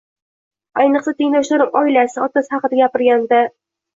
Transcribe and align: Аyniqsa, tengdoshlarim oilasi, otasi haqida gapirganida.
Аyniqsa, 0.83 1.11
tengdoshlarim 1.19 1.77
oilasi, 1.81 2.19
otasi 2.29 2.53
haqida 2.55 2.79
gapirganida. 2.83 3.43